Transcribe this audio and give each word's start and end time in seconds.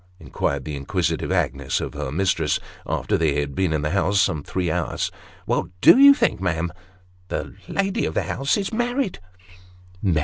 "inquired 0.19 0.65
the 0.65 0.75
inquisitive 0.75 1.31
Agnes 1.31 1.79
of 1.79 1.93
her 1.93 2.11
mistress, 2.11 2.59
after 2.87 3.19
they 3.19 3.39
had 3.39 3.53
been 3.53 3.71
in 3.71 3.83
the 3.83 3.91
house 3.91 4.19
some 4.19 4.41
three 4.41 4.71
hours;" 4.71 5.11
what 5.45 5.67
do 5.79 5.99
you 5.99 6.15
think, 6.15 6.41
ma'am? 6.41 6.73
the 7.27 7.53
lady 7.67 8.05
of 8.07 8.15
the 8.15 8.23
house 8.23 8.57
is 8.57 8.73
married." 8.73 9.19